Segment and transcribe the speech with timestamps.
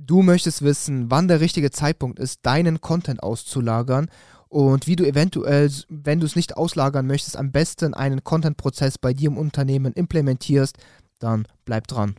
[0.00, 4.08] Du möchtest wissen, wann der richtige Zeitpunkt ist, deinen Content auszulagern
[4.48, 9.12] und wie du eventuell, wenn du es nicht auslagern möchtest, am besten einen Content-Prozess bei
[9.12, 10.78] dir im Unternehmen implementierst,
[11.18, 12.14] dann bleib dran.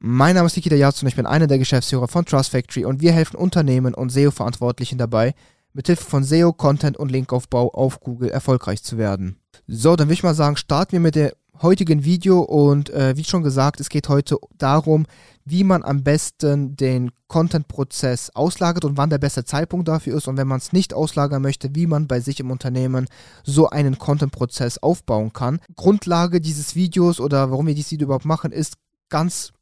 [0.00, 3.00] Mein Name ist Nikita Yatz und ich bin einer der Geschäftsführer von Trust Factory und
[3.00, 5.34] wir helfen Unternehmen und SEO-Verantwortlichen dabei,
[5.74, 9.36] mithilfe von SEO, Content und Linkaufbau auf Google erfolgreich zu werden.
[9.66, 11.32] So, dann würde ich mal sagen, starten wir mit dem
[11.62, 15.06] heutigen Video und äh, wie schon gesagt, es geht heute darum,
[15.44, 20.36] wie man am besten den Content-Prozess auslagert und wann der beste Zeitpunkt dafür ist und
[20.36, 23.06] wenn man es nicht auslagern möchte, wie man bei sich im Unternehmen
[23.44, 25.60] so einen Content-Prozess aufbauen kann.
[25.76, 28.74] Grundlage dieses Videos oder warum wir dieses Video überhaupt machen, ist
[29.08, 29.52] ganz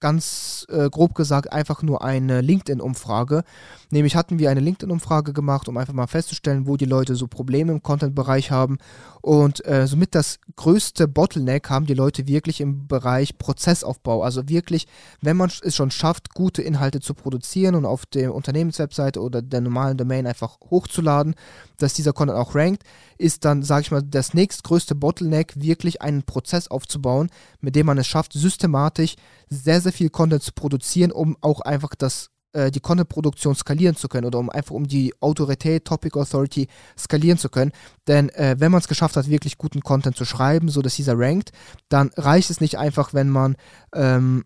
[0.00, 3.44] ganz äh, grob gesagt einfach nur eine LinkedIn-Umfrage.
[3.90, 7.72] Nämlich hatten wir eine LinkedIn-Umfrage gemacht, um einfach mal festzustellen, wo die Leute so Probleme
[7.72, 8.78] im Content-Bereich haben.
[9.20, 14.22] Und äh, somit das größte Bottleneck haben die Leute wirklich im Bereich Prozessaufbau.
[14.22, 14.86] Also wirklich,
[15.20, 19.60] wenn man es schon schafft, gute Inhalte zu produzieren und auf der Unternehmenswebseite oder der
[19.60, 21.34] normalen Domain einfach hochzuladen,
[21.76, 22.84] dass dieser Content auch rankt,
[23.18, 27.98] ist dann, sage ich mal, das nächstgrößte Bottleneck, wirklich einen Prozess aufzubauen, mit dem man
[27.98, 29.16] es schafft, systematisch
[29.50, 34.08] sehr, sehr viel Content zu produzieren, um auch einfach das äh, die Content-Produktion skalieren zu
[34.08, 37.72] können oder um einfach um die Autorität, Topic Authority skalieren zu können.
[38.06, 41.18] Denn äh, wenn man es geschafft hat, wirklich guten Content zu schreiben, so dass dieser
[41.18, 41.52] rankt,
[41.88, 43.56] dann reicht es nicht einfach, wenn man
[43.94, 44.44] ähm,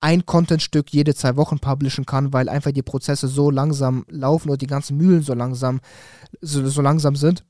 [0.00, 4.58] ein Contentstück jede zwei Wochen publishen kann, weil einfach die Prozesse so langsam laufen oder
[4.58, 5.80] die ganzen Mühlen so langsam,
[6.40, 7.44] so, so langsam sind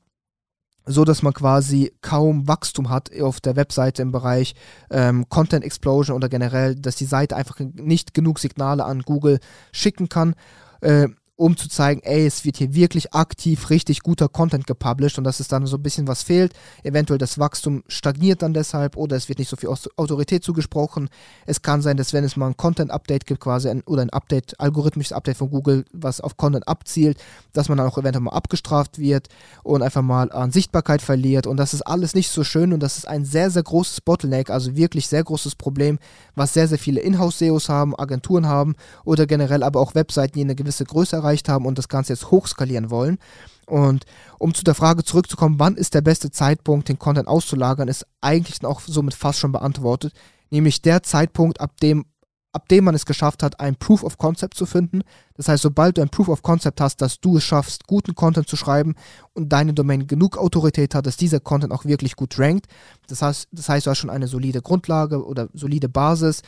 [0.85, 4.55] so dass man quasi kaum Wachstum hat auf der Webseite im Bereich
[4.89, 9.39] ähm, Content Explosion oder generell, dass die Seite einfach nicht genug Signale an Google
[9.71, 10.35] schicken kann.
[10.81, 15.23] Äh, um zu zeigen, ey, es wird hier wirklich aktiv richtig guter Content gepublished und
[15.23, 16.53] dass es dann so ein bisschen was fehlt.
[16.83, 21.09] Eventuell das Wachstum stagniert dann deshalb oder es wird nicht so viel Autorität zugesprochen.
[21.47, 24.59] Es kann sein, dass wenn es mal ein Content-Update gibt, quasi ein, oder ein Update,
[24.59, 27.17] algorithmisches Update von Google, was auf Content abzielt,
[27.51, 29.27] dass man dann auch eventuell mal abgestraft wird
[29.63, 32.97] und einfach mal an Sichtbarkeit verliert und das ist alles nicht so schön und das
[32.97, 35.97] ist ein sehr, sehr großes Bottleneck, also wirklich sehr großes Problem,
[36.35, 40.55] was sehr, sehr viele Inhouse-SEOs haben, Agenturen haben oder generell aber auch Webseiten, die eine
[40.55, 43.17] gewisse Größe erreicht haben und das Ganze jetzt hochskalieren wollen.
[43.65, 44.05] Und
[44.39, 48.63] um zu der Frage zurückzukommen, wann ist der beste Zeitpunkt, den Content auszulagern, ist eigentlich
[48.65, 50.13] auch somit fast schon beantwortet.
[50.49, 52.05] Nämlich der Zeitpunkt, ab dem,
[52.51, 55.01] ab dem man es geschafft hat, ein Proof of Concept zu finden.
[55.35, 58.47] Das heißt, sobald du ein Proof of Concept hast, dass du es schaffst, guten Content
[58.47, 58.95] zu schreiben
[59.33, 62.67] und deine Domain genug Autorität hat, dass dieser Content auch wirklich gut rankt.
[63.07, 66.43] Das heißt, das heißt, du hast schon eine solide Grundlage oder solide Basis.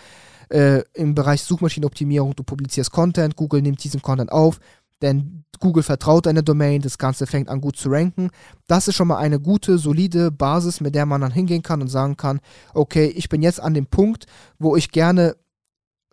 [0.49, 4.59] Äh, Im Bereich Suchmaschinenoptimierung, du publizierst Content, Google nimmt diesen Content auf,
[5.01, 8.29] denn Google vertraut deine Domain, das Ganze fängt an gut zu ranken.
[8.67, 11.87] Das ist schon mal eine gute, solide Basis, mit der man dann hingehen kann und
[11.87, 12.39] sagen kann,
[12.73, 14.25] okay, ich bin jetzt an dem Punkt,
[14.59, 15.35] wo ich gerne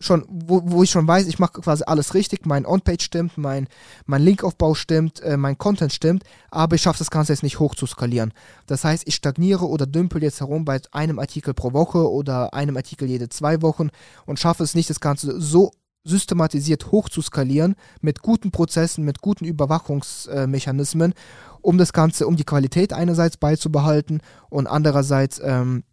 [0.03, 3.69] schon, wo, wo ich schon weiß, ich mache quasi alles richtig, mein On-Page stimmt, mein,
[4.07, 7.75] mein Linkaufbau stimmt, äh, mein Content stimmt, aber ich schaffe das Ganze jetzt nicht hoch
[7.75, 8.33] zu skalieren.
[8.67, 12.77] Das heißt, ich stagniere oder dümpel jetzt herum bei einem Artikel pro Woche oder einem
[12.77, 13.91] Artikel jede zwei Wochen
[14.27, 15.71] und schaffe es nicht, das Ganze so
[16.05, 21.15] systematisiert hoch zu skalieren, mit guten Prozessen, mit guten Überwachungsmechanismen,
[21.61, 24.21] um das Ganze, um die Qualität einerseits beizubehalten
[24.51, 25.85] und andererseits ähm,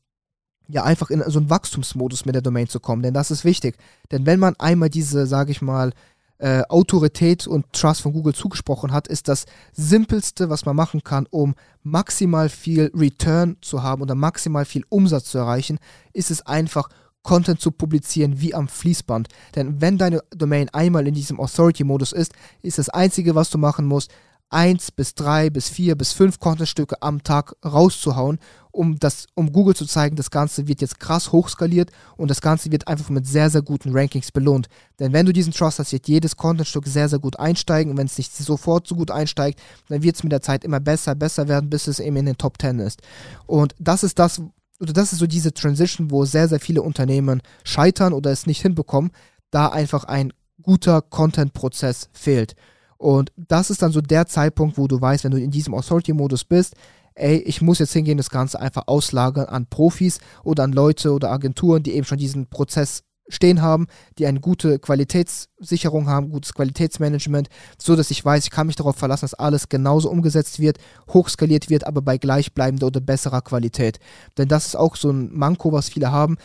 [0.70, 3.76] ja einfach in so einen Wachstumsmodus mit der Domain zu kommen, denn das ist wichtig.
[4.12, 5.92] Denn wenn man einmal diese, sage ich mal,
[6.38, 11.28] äh, Autorität und Trust von Google zugesprochen hat, ist das simpelste, was man machen kann,
[11.30, 11.54] um
[11.84, 15.80] maximal viel Return zu haben oder maximal viel Umsatz zu erreichen,
[16.14, 16.88] ist es einfach
[17.24, 19.28] Content zu publizieren wie am Fließband.
[19.56, 22.32] Denn wenn deine Domain einmal in diesem Authority-Modus ist,
[22.62, 24.10] ist das Einzige, was du machen musst,
[24.50, 28.40] eins bis drei bis vier bis fünf Contentstücke am Tag rauszuhauen,
[28.72, 32.72] um das, um Google zu zeigen, das Ganze wird jetzt krass hochskaliert und das Ganze
[32.72, 34.68] wird einfach mit sehr, sehr guten Rankings belohnt.
[35.00, 38.08] Denn wenn du diesen Trust hast, wird jedes Contentstück sehr, sehr gut einsteigen und wenn
[38.08, 41.48] es nicht sofort so gut einsteigt, dann wird es mit der Zeit immer besser, besser
[41.48, 43.02] werden, bis es eben in den Top 10 ist.
[43.46, 44.42] Und das ist das,
[44.80, 48.62] oder das ist so diese Transition, wo sehr, sehr viele Unternehmen scheitern oder es nicht
[48.62, 49.12] hinbekommen,
[49.52, 52.56] da einfach ein guter Content-Prozess fehlt.
[53.00, 56.44] Und das ist dann so der Zeitpunkt, wo du weißt, wenn du in diesem Authority-Modus
[56.44, 56.76] bist,
[57.16, 61.32] ey, ich muss jetzt hingehen, das Ganze einfach auslagern an Profis oder an Leute oder
[61.32, 63.88] Agenturen, die eben schon diesen Prozess stehen haben,
[64.18, 67.48] die eine gute Qualitätssicherung haben, gutes Qualitätsmanagement,
[67.78, 70.78] so dass ich weiß, ich kann mich darauf verlassen, dass alles genauso umgesetzt wird,
[71.14, 74.00] hochskaliert wird, aber bei gleichbleibender oder besserer Qualität.
[74.38, 76.38] Denn das ist auch so ein Manko, was viele haben.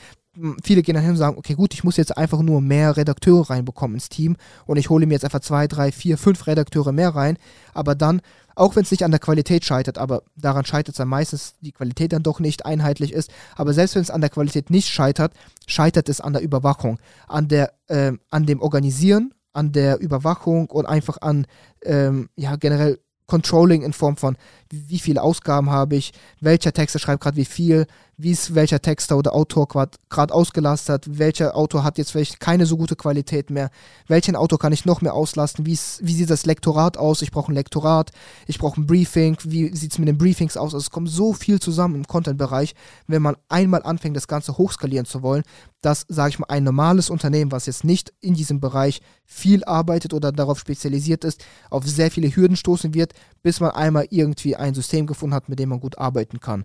[0.62, 3.50] Viele gehen dann hin und sagen, okay, gut, ich muss jetzt einfach nur mehr Redakteure
[3.50, 4.36] reinbekommen ins Team
[4.66, 7.38] und ich hole mir jetzt einfach zwei, drei, vier, fünf Redakteure mehr rein.
[7.72, 8.20] Aber dann,
[8.54, 11.72] auch wenn es nicht an der Qualität scheitert, aber daran scheitert es dann meistens, die
[11.72, 13.31] Qualität dann doch nicht einheitlich ist.
[13.56, 15.32] Aber selbst wenn es an der Qualität nicht scheitert,
[15.66, 16.98] scheitert es an der Überwachung,
[17.28, 21.46] an der, äh, an dem Organisieren, an der Überwachung und einfach an,
[21.84, 24.37] ähm, ja, generell Controlling in Form von,
[24.70, 29.16] wie viele Ausgaben habe ich, welcher Texter schreibt gerade wie viel, wie ist welcher Texter
[29.16, 33.70] oder Autor gerade ausgelastet, welcher Autor hat jetzt vielleicht keine so gute Qualität mehr,
[34.06, 37.55] welchen Autor kann ich noch mehr auslasten, wie sieht das Lektorat aus, ich brauche ein
[37.55, 38.12] Lektorat,
[38.46, 41.32] ich brauche ein Briefing, wie sieht es mit den Briefings aus, also es kommt so
[41.32, 42.75] viel zusammen im Content-Bereich,
[43.06, 45.43] wenn man einmal anfängt, das Ganze hochskalieren zu wollen,
[45.81, 50.14] dass, sage ich mal, ein normales Unternehmen, was jetzt nicht in diesem Bereich viel arbeitet
[50.14, 53.12] oder darauf spezialisiert ist, auf sehr viele Hürden stoßen wird,
[53.43, 56.64] bis man einmal irgendwie ein System gefunden hat, mit dem man gut arbeiten kann.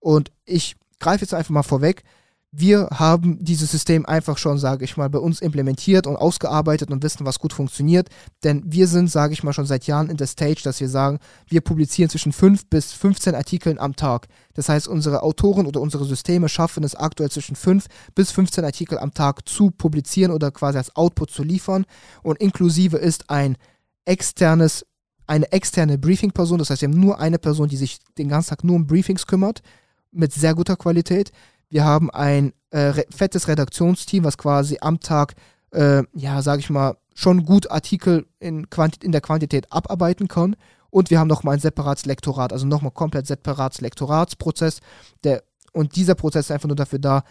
[0.00, 2.02] Und ich greife jetzt einfach mal vorweg.
[2.50, 7.02] Wir haben dieses System einfach schon, sage ich mal, bei uns implementiert und ausgearbeitet und
[7.02, 8.08] wissen, was gut funktioniert.
[8.42, 11.18] Denn wir sind, sage ich mal, schon seit Jahren in der Stage, dass wir sagen,
[11.46, 14.28] wir publizieren zwischen 5 bis 15 Artikeln am Tag.
[14.54, 17.84] Das heißt, unsere Autoren oder unsere Systeme schaffen es aktuell zwischen 5
[18.14, 21.84] bis 15 Artikel am Tag zu publizieren oder quasi als Output zu liefern.
[22.22, 23.58] Und inklusive ist ein
[24.06, 24.86] externes
[25.26, 28.64] eine externe Briefing-Person, das heißt, wir haben nur eine Person, die sich den ganzen Tag
[28.64, 29.60] nur um Briefings kümmert
[30.10, 31.32] mit sehr guter Qualität.
[31.68, 35.34] Wir haben ein äh, fettes Redaktionsteam, was quasi am Tag,
[35.72, 40.56] äh, ja, sage ich mal, schon gut Artikel in, Quanti in der Quantität abarbeiten kann.
[40.90, 44.80] Und wir haben nochmal ein separates Lektorat, also nochmal komplett separates Lektoratsprozess.
[45.24, 47.24] Der, und dieser Prozess ist einfach nur dafür da,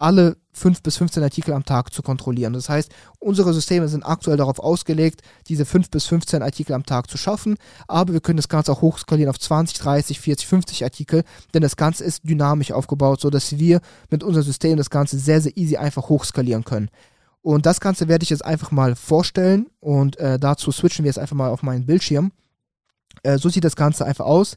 [0.00, 2.52] alle 5 bis 15 Artikel am Tag zu kontrollieren.
[2.52, 7.10] Das heißt, unsere Systeme sind aktuell darauf ausgelegt, diese 5 bis 15 Artikel am Tag
[7.10, 7.56] zu schaffen,
[7.86, 11.24] aber wir können das Ganze auch hochskalieren auf 20, 30, 40, 50 Artikel,
[11.54, 13.80] denn das Ganze ist dynamisch aufgebaut, sodass wir
[14.10, 16.90] mit unserem System das Ganze sehr, sehr easy einfach hochskalieren können.
[17.42, 21.18] Und das Ganze werde ich jetzt einfach mal vorstellen und äh, dazu switchen wir jetzt
[21.18, 22.32] einfach mal auf meinen Bildschirm.
[23.22, 24.56] Äh, so sieht das Ganze einfach aus.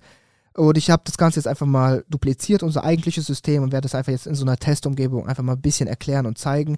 [0.55, 3.95] Und ich habe das Ganze jetzt einfach mal dupliziert, unser eigentliches System, und werde das
[3.95, 6.77] einfach jetzt in so einer Testumgebung einfach mal ein bisschen erklären und zeigen.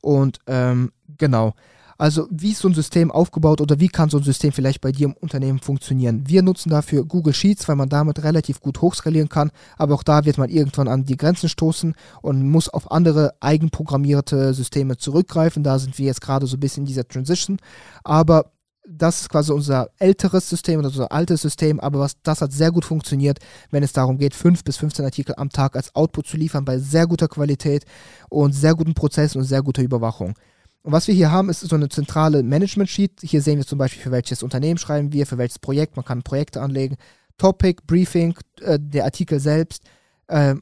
[0.00, 1.54] Und ähm, genau.
[2.00, 4.92] Also wie ist so ein System aufgebaut oder wie kann so ein System vielleicht bei
[4.92, 6.28] dir im Unternehmen funktionieren?
[6.28, 10.24] Wir nutzen dafür Google Sheets, weil man damit relativ gut hochskalieren kann, aber auch da
[10.24, 15.64] wird man irgendwann an die Grenzen stoßen und muss auf andere eigenprogrammierte Systeme zurückgreifen.
[15.64, 17.58] Da sind wir jetzt gerade so ein bisschen in dieser Transition.
[18.04, 18.52] Aber
[18.90, 22.72] das ist quasi unser älteres System oder unser altes System, aber was, das hat sehr
[22.72, 23.38] gut funktioniert,
[23.70, 26.78] wenn es darum geht, 5 bis 15 Artikel am Tag als Output zu liefern bei
[26.78, 27.84] sehr guter Qualität
[28.30, 30.34] und sehr guten Prozessen und sehr guter Überwachung.
[30.82, 33.20] Und was wir hier haben, ist so eine zentrale Management-Sheet.
[33.22, 35.96] Hier sehen wir zum Beispiel, für welches Unternehmen schreiben wir, für welches Projekt.
[35.96, 36.96] Man kann Projekte anlegen.
[37.36, 39.82] Topic, Briefing, äh, der Artikel selbst,
[40.28, 40.54] äh,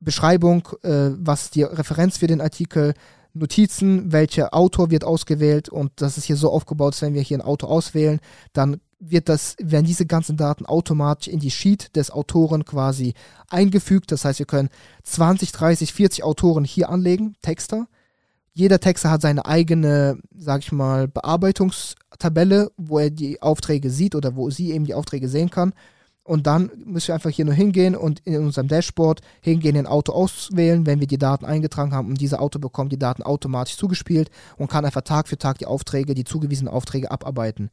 [0.00, 2.94] Beschreibung, äh, was ist die Referenz für den Artikel,
[3.38, 7.38] Notizen, welcher Autor wird ausgewählt und das ist hier so aufgebaut, dass wenn wir hier
[7.38, 8.20] ein Autor auswählen,
[8.52, 13.14] dann wird das, werden diese ganzen Daten automatisch in die Sheet des Autoren quasi
[13.50, 14.10] eingefügt.
[14.10, 14.70] Das heißt, wir können
[15.04, 17.86] 20, 30, 40 Autoren hier anlegen, Texter.
[18.54, 24.34] Jeder Texter hat seine eigene, sag ich mal, Bearbeitungstabelle, wo er die Aufträge sieht oder
[24.34, 25.74] wo sie eben die Aufträge sehen kann.
[26.26, 30.12] Und dann müssen wir einfach hier nur hingehen und in unserem Dashboard hingehen, den Auto
[30.12, 32.08] auswählen, wenn wir die Daten eingetragen haben.
[32.08, 35.66] Und dieser Auto bekommt die Daten automatisch zugespielt und kann einfach Tag für Tag die
[35.66, 37.70] Aufträge, die zugewiesenen Aufträge abarbeiten.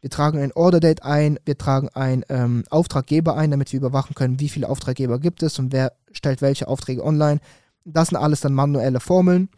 [0.00, 4.14] Wir tragen ein Order Date ein, wir tragen einen ähm, Auftraggeber ein, damit wir überwachen
[4.14, 7.40] können, wie viele Auftraggeber gibt es und wer stellt welche Aufträge online.
[7.84, 9.50] Das sind alles dann manuelle Formeln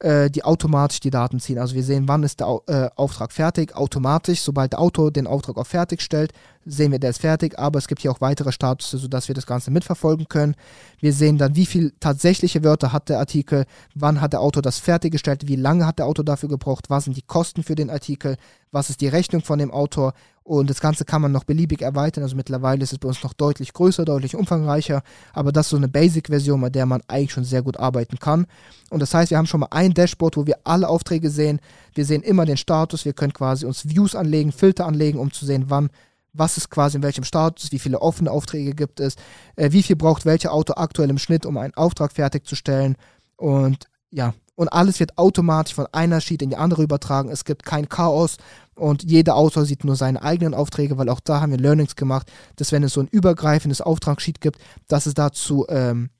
[0.00, 1.58] äh, die automatisch die Daten ziehen.
[1.58, 4.42] Also wir sehen, wann ist der äh, Auftrag fertig, automatisch.
[4.42, 6.32] Sobald der Autor den Auftrag auf fertig stellt,
[6.68, 9.46] sehen wir, der ist fertig, aber es gibt hier auch weitere Status, sodass wir das
[9.46, 10.54] Ganze mitverfolgen können.
[11.00, 14.78] Wir sehen dann, wie viel tatsächliche Wörter hat der Artikel, wann hat der Autor das
[14.78, 18.36] fertiggestellt, wie lange hat der Autor dafür gebraucht, was sind die Kosten für den Artikel,
[18.70, 20.12] was ist die Rechnung von dem Autor
[20.48, 22.24] und das Ganze kann man noch beliebig erweitern.
[22.24, 25.02] Also mittlerweile ist es bei uns noch deutlich größer, deutlich umfangreicher,
[25.34, 28.46] aber das ist so eine Basic-Version, mit der man eigentlich schon sehr gut arbeiten kann.
[28.88, 31.60] Und das heißt, wir haben schon mal ein Dashboard, wo wir alle Aufträge sehen.
[31.94, 35.44] Wir sehen immer den Status, wir können quasi uns Views anlegen, Filter anlegen, um zu
[35.44, 35.90] sehen, wann
[36.38, 39.16] was ist quasi in welchem Status, wie viele offene Aufträge gibt es,
[39.56, 42.96] äh, wie viel braucht welcher Auto aktuell im Schnitt, um einen Auftrag fertigzustellen.
[43.36, 47.30] Und ja, und alles wird automatisch von einer Sheet in die andere übertragen.
[47.30, 48.38] Es gibt kein Chaos
[48.74, 52.30] und jeder Autor sieht nur seine eigenen Aufträge, weil auch da haben wir Learnings gemacht,
[52.56, 56.10] dass wenn es so ein übergreifendes Auftragssheet gibt, dass es dazu ähm,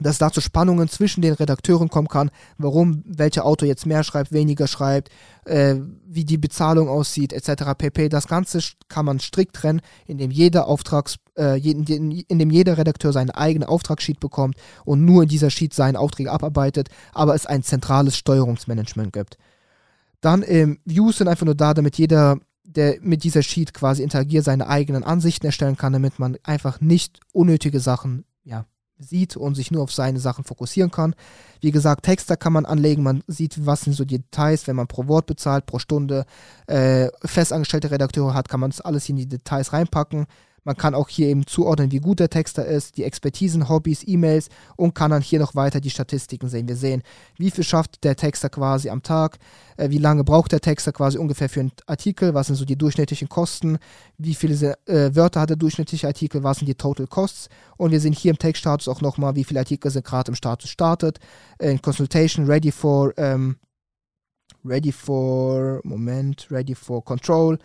[0.00, 4.32] dass da zu Spannungen zwischen den Redakteuren kommen kann, warum welcher Autor jetzt mehr schreibt,
[4.32, 5.10] weniger schreibt,
[5.44, 5.76] äh,
[6.06, 7.74] wie die Bezahlung aussieht, etc.
[7.76, 8.08] pp.
[8.08, 13.30] Das Ganze kann man strikt trennen, indem jeder Auftrags, äh, in, indem jeder Redakteur seinen
[13.30, 18.16] eigenen Auftragssheet bekommt und nur in dieser Sheet seine Aufträge abarbeitet, aber es ein zentrales
[18.16, 19.38] Steuerungsmanagement gibt.
[20.20, 24.44] Dann ähm, Views sind einfach nur da, damit jeder der mit dieser Sheet quasi interagiert,
[24.44, 28.66] seine eigenen Ansichten erstellen kann, damit man einfach nicht unnötige Sachen ja,
[28.98, 31.14] sieht und sich nur auf seine Sachen fokussieren kann.
[31.60, 34.86] Wie gesagt, Texte kann man anlegen, man sieht, was sind so die Details, wenn man
[34.86, 36.24] pro Wort bezahlt, pro Stunde.
[36.66, 40.26] Äh, festangestellte Redakteure hat, kann man das alles in die Details reinpacken.
[40.66, 44.48] Man kann auch hier eben zuordnen, wie gut der Texter ist, die Expertisen, Hobbys, E-Mails
[44.74, 46.66] und kann dann hier noch weiter die Statistiken sehen.
[46.66, 47.04] Wir sehen,
[47.38, 49.38] wie viel schafft der Texter quasi am Tag,
[49.76, 52.74] äh, wie lange braucht der Texter quasi ungefähr für einen Artikel, was sind so die
[52.74, 53.78] durchschnittlichen Kosten,
[54.18, 58.00] wie viele äh, Wörter hat der durchschnittliche Artikel, was sind die Total Costs und wir
[58.00, 61.20] sehen hier im Textstatus auch nochmal, wie viele Artikel sind gerade im Status startet,
[61.60, 63.54] in Consultation, ready for, ähm,
[64.64, 67.56] ready for, Moment, ready for Control,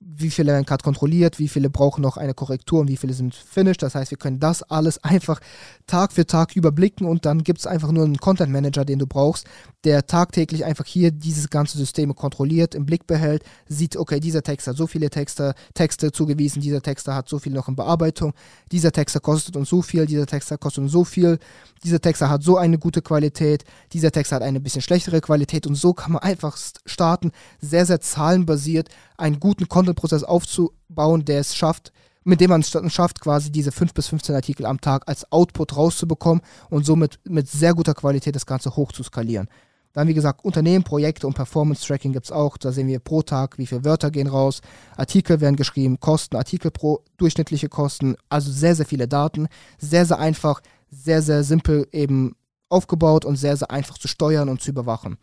[0.00, 3.34] wie viele werden gerade kontrolliert, wie viele brauchen noch eine Korrektur und wie viele sind
[3.34, 3.82] finished.
[3.82, 5.40] Das heißt, wir können das alles einfach
[5.86, 9.06] Tag für Tag überblicken und dann gibt es einfach nur einen Content Manager, den du
[9.06, 9.46] brauchst,
[9.84, 14.68] der tagtäglich einfach hier dieses ganze System kontrolliert, im Blick behält, sieht, okay, dieser Text
[14.68, 18.34] hat so viele Texte, Texte zugewiesen, dieser Texter hat so viel noch in Bearbeitung,
[18.70, 21.38] dieser Texter kostet uns so viel, dieser Texter kostet uns so viel,
[21.82, 25.74] dieser Texter hat so eine gute Qualität, dieser Texter hat eine bisschen schlechtere Qualität und
[25.74, 31.92] so kann man einfach starten, sehr, sehr zahlenbasiert einen guten Content-Prozess aufzubauen, der es schafft,
[32.24, 35.76] mit dem man es schafft, quasi diese 5 bis 15 Artikel am Tag als Output
[35.76, 39.48] rauszubekommen und somit mit sehr guter Qualität das Ganze hoch zu skalieren.
[39.94, 42.58] Dann, wie gesagt, Unternehmen, Projekte und Performance-Tracking gibt es auch.
[42.58, 44.60] Da sehen wir pro Tag, wie viele Wörter gehen raus,
[44.96, 48.16] Artikel werden geschrieben, Kosten, Artikel pro durchschnittliche Kosten.
[48.28, 49.48] Also sehr, sehr viele Daten.
[49.78, 52.36] Sehr, sehr einfach, sehr, sehr simpel eben
[52.68, 55.16] aufgebaut und sehr, sehr einfach zu steuern und zu überwachen.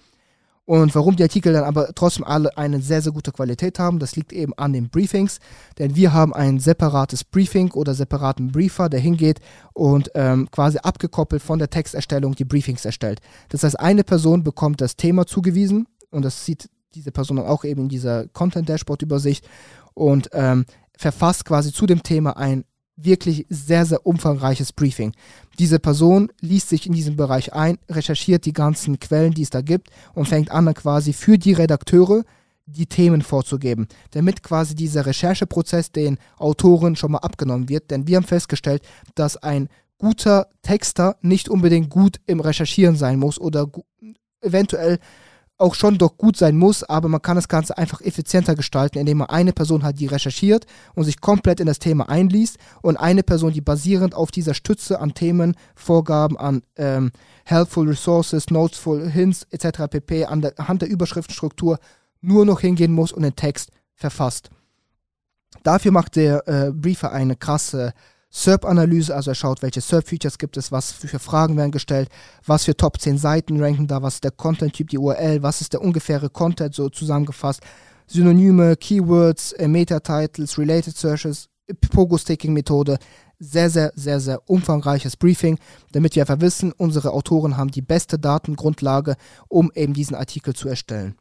[0.66, 4.16] Und warum die Artikel dann aber trotzdem alle eine sehr, sehr gute Qualität haben, das
[4.16, 5.40] liegt eben an den Briefings.
[5.78, 9.40] Denn wir haben ein separates Briefing oder separaten Briefer, der hingeht
[9.74, 13.22] und ähm, quasi abgekoppelt von der Texterstellung die Briefings erstellt.
[13.50, 17.64] Das heißt, eine Person bekommt das Thema zugewiesen und das sieht diese Person dann auch
[17.64, 19.48] eben in dieser Content-Dashboard-Übersicht
[19.94, 20.66] und ähm,
[20.98, 22.64] verfasst quasi zu dem Thema ein
[22.98, 25.14] wirklich sehr, sehr umfangreiches Briefing.
[25.60, 29.62] Diese Person liest sich in diesem Bereich ein, recherchiert die ganzen Quellen, die es da
[29.62, 32.24] gibt und fängt an, quasi für die Redakteure
[32.66, 37.92] die Themen vorzugeben, damit quasi dieser Rechercheprozess den Autoren schon mal abgenommen wird.
[37.92, 38.82] Denn wir haben festgestellt,
[39.14, 43.68] dass ein guter Texter nicht unbedingt gut im Recherchieren sein muss oder
[44.42, 45.00] eventuell
[45.58, 49.20] auch schon doch gut sein muss, aber man kann das Ganze einfach effizienter gestalten, indem
[49.20, 53.24] man eine Person hat, die recherchiert und sich komplett in das Thema einliest und eine
[53.24, 57.12] Person, die basierend auf dieser Stütze an Themen, Vorgaben, an ähm,
[57.46, 59.84] helpful resources, notesful hints etc.
[59.90, 60.26] pp.
[60.26, 61.80] anhand der Überschriftenstruktur
[62.20, 64.50] nur noch hingehen muss und den Text verfasst.
[65.64, 67.94] Dafür macht der äh, Briefer eine krasse
[68.36, 72.10] SERP-Analyse, also er schaut, welche SERP-Features gibt es, was für Fragen werden gestellt,
[72.46, 75.72] was für Top 10 Seiten ranken da, was ist der Content-Typ, die URL, was ist
[75.72, 77.62] der ungefähre Content so zusammengefasst,
[78.08, 81.48] Synonyme, Keywords, äh, Meta-Titles, Related Searches,
[81.90, 82.98] Pogo-Sticking-Methode,
[83.40, 85.58] sehr, sehr, sehr, sehr umfangreiches Briefing,
[85.94, 89.16] damit wir einfach wissen, unsere Autoren haben die beste Datengrundlage,
[89.48, 91.16] um eben diesen Artikel zu erstellen.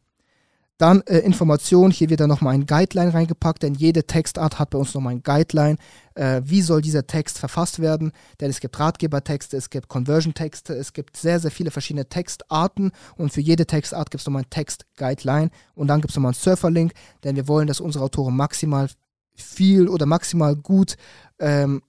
[0.77, 4.79] Dann äh, Information, hier wird dann nochmal ein Guideline reingepackt, denn jede Textart hat bei
[4.79, 5.77] uns nochmal ein Guideline.
[6.15, 8.11] Äh, wie soll dieser Text verfasst werden?
[8.41, 13.33] Denn es gibt Ratgebertexte, es gibt Conversion-Texte, es gibt sehr, sehr viele verschiedene Textarten und
[13.33, 16.93] für jede Textart gibt es nochmal ein Text-Guideline und dann gibt es nochmal einen Surfer-Link,
[17.23, 18.89] denn wir wollen, dass unsere Autoren maximal
[19.37, 20.97] viel oder maximal gut
[21.39, 21.83] ähm,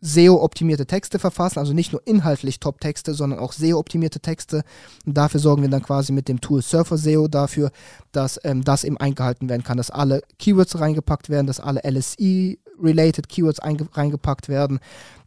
[0.00, 4.62] SEO-optimierte Texte verfassen, also nicht nur inhaltlich Top-Texte, sondern auch SEO-optimierte Texte.
[5.04, 7.70] Und dafür sorgen wir dann quasi mit dem Tool Surfer SEO dafür,
[8.12, 13.28] dass ähm, das eben eingehalten werden kann, dass alle Keywords reingepackt werden, dass alle LSI-related
[13.28, 14.78] Keywords reingepackt werden,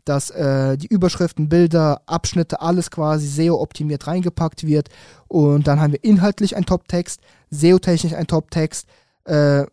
[0.05, 4.89] dass äh, die Überschriften, Bilder, Abschnitte, alles quasi SEO-optimiert reingepackt wird.
[5.27, 8.87] Und dann haben wir inhaltlich einen Top-Text, SEO-technisch einen Top-Text,
[9.25, 9.65] äh,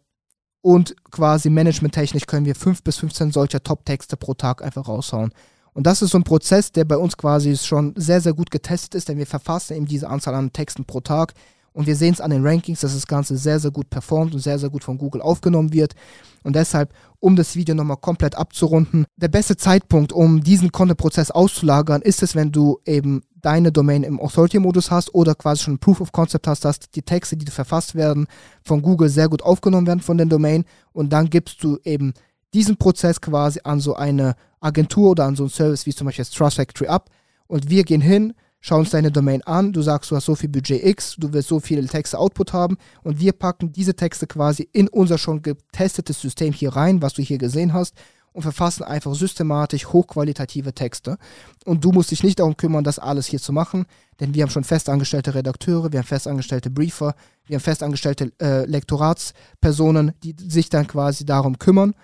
[0.60, 5.32] und quasi managementtechnisch können wir 5 bis 15 solcher Top-Texte pro Tag einfach raushauen.
[5.72, 8.96] Und das ist so ein Prozess, der bei uns quasi schon sehr, sehr gut getestet
[8.96, 11.34] ist, denn wir verfassen eben diese Anzahl an Texten pro Tag.
[11.72, 14.40] Und wir sehen es an den Rankings, dass das Ganze sehr, sehr gut performt und
[14.40, 15.94] sehr, sehr gut von Google aufgenommen wird.
[16.42, 22.02] Und deshalb, um das Video nochmal komplett abzurunden, der beste Zeitpunkt, um diesen Content-Prozess auszulagern,
[22.02, 26.12] ist es, wenn du eben deine Domain im Authority-Modus hast oder quasi schon Proof of
[26.12, 28.26] Concept hast, dass die Texte, die verfasst werden,
[28.62, 32.12] von Google sehr gut aufgenommen werden von den Domain und dann gibst du eben
[32.54, 36.24] diesen Prozess quasi an so eine Agentur oder an so einen Service wie zum Beispiel
[36.24, 37.10] Trust Factory ab
[37.46, 40.48] Und wir gehen hin, schauen uns deine Domain an, du sagst, du hast so viel
[40.48, 44.68] Budget X, du willst so viele Texte Output haben und wir packen diese Texte quasi
[44.72, 47.94] in unser schon getestetes System hier rein, was du hier gesehen hast
[48.38, 51.18] und verfassen einfach systematisch hochqualitative Texte.
[51.64, 53.84] Und du musst dich nicht darum kümmern, das alles hier zu machen,
[54.20, 57.16] denn wir haben schon festangestellte Redakteure, wir haben festangestellte Briefer,
[57.46, 61.94] wir haben festangestellte äh, Lektoratspersonen, die sich dann quasi darum kümmern.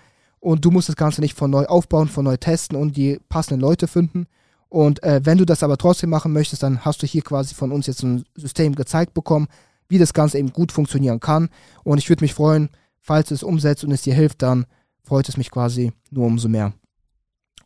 [0.41, 3.61] Und du musst das Ganze nicht von neu aufbauen, von neu testen und die passenden
[3.61, 4.27] Leute finden.
[4.67, 7.71] Und äh, wenn du das aber trotzdem machen möchtest, dann hast du hier quasi von
[7.71, 9.47] uns jetzt ein System gezeigt bekommen,
[9.87, 11.47] wie das Ganze eben gut funktionieren kann.
[11.85, 14.65] Und ich würde mich freuen, falls du es umsetzt und es dir hilft, dann
[15.05, 16.73] freut es mich quasi nur umso mehr.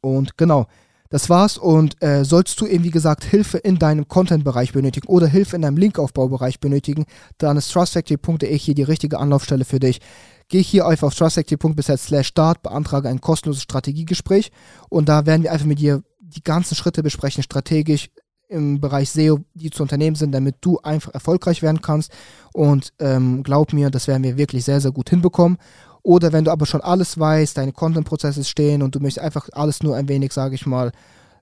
[0.02, 0.68] Und genau,
[1.10, 1.58] das war's.
[1.58, 5.64] Und äh, sollst du eben, wie gesagt, Hilfe in deinem Content-Bereich benötigen oder Hilfe in
[5.64, 7.06] deinem Linkaufbaubereich benötigen,
[7.38, 10.00] dann ist trustfactory.de hier die richtige Anlaufstelle für dich.
[10.48, 14.52] Geh hier einfach auf trustfactory.de slash start, beantrage ein kostenloses Strategiegespräch
[14.90, 18.10] und da werden wir einfach mit dir die ganzen Schritte besprechen, strategisch
[18.50, 22.12] im Bereich SEO, die zu unternehmen sind, damit du einfach erfolgreich werden kannst.
[22.52, 25.60] Und ähm, glaub mir, das werden wir wirklich sehr, sehr gut hinbekommen.
[26.04, 29.84] Oder wenn du aber schon alles weißt, deine Content-Prozesse stehen und du möchtest einfach alles
[29.84, 30.92] nur ein wenig, sage ich mal,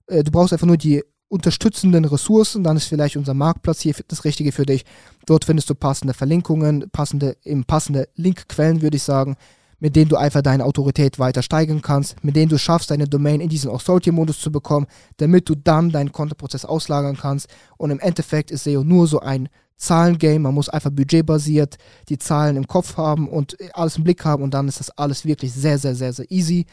[0.08, 4.24] äh, du brauchst einfach nur die unterstützenden Ressourcen, dann ist vielleicht unser Marktplatz hier das
[4.24, 4.86] Richtige für dich.
[5.26, 9.36] Dort findest du passende Verlinkungen, passende, eben passende Linkquellen, würde ich sagen,
[9.80, 13.42] mit denen du einfach deine Autorität weiter steigern kannst, mit denen du schaffst, deine Domain
[13.42, 14.88] in diesen Authority-Modus zu bekommen,
[15.18, 17.48] damit du dann deinen Content-Prozess auslagern kannst.
[17.78, 20.40] Und im Endeffekt ist SEO nur so ein Zahlengame.
[20.40, 21.78] Man muss einfach budgetbasiert
[22.10, 25.26] die Zahlen im Kopf haben und alles im Blick haben und dann ist das alles
[25.26, 26.66] wirklich sehr, sehr, sehr, sehr easy.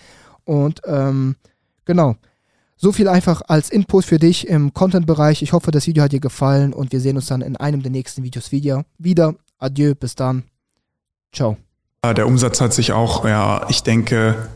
[0.45, 1.37] Und ähm,
[1.85, 2.17] genau.
[2.77, 5.43] So viel einfach als Input für dich im Content-Bereich.
[5.43, 7.93] Ich hoffe, das Video hat dir gefallen und wir sehen uns dann in einem der
[7.93, 8.85] nächsten Videos wieder.
[9.59, 10.43] Adieu, bis dann.
[11.33, 11.57] Ciao.
[12.05, 14.51] Der Umsatz hat sich auch, ja, ich denke,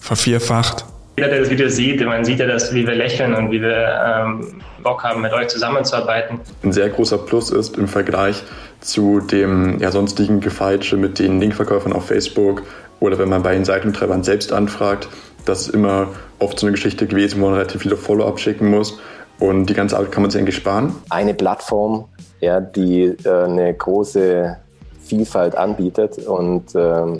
[0.00, 0.86] vervierfacht.
[1.18, 3.88] Jeder, der das Video sieht, man sieht ja, dass, wie wir lächeln und wie wir
[4.06, 6.38] ähm, Bock haben, mit euch zusammenzuarbeiten.
[6.62, 8.44] Ein sehr großer Plus ist im Vergleich
[8.80, 12.62] zu dem ja, sonstigen Gefeitsche mit den Linkverkäufern auf Facebook
[13.00, 15.08] oder wenn man bei den Seitentreibern selbst anfragt,
[15.44, 16.06] das ist immer
[16.38, 19.00] oft so eine Geschichte gewesen, wo man relativ viele Follow-up schicken muss.
[19.40, 20.94] Und die ganze Arbeit kann man sich eigentlich sparen.
[21.10, 22.04] Eine Plattform,
[22.38, 24.56] ja, die äh, eine große
[25.04, 27.18] Vielfalt anbietet und ähm,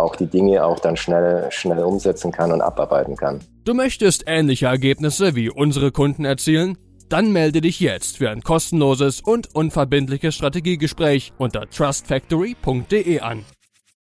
[0.00, 3.40] auch die Dinge auch dann schnell, schnell umsetzen kann und abarbeiten kann.
[3.64, 6.78] Du möchtest ähnliche Ergebnisse wie unsere Kunden erzielen?
[7.08, 13.44] Dann melde dich jetzt für ein kostenloses und unverbindliches Strategiegespräch unter trustfactory.de an.